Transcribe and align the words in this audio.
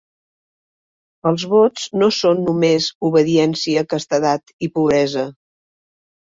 Els 1.31 1.45
vots 1.51 1.83
no 2.03 2.09
són 2.21 2.41
només 2.49 2.89
obediència, 3.11 3.87
castedat 3.95 4.57
i 4.69 4.73
pobresa. 4.81 5.31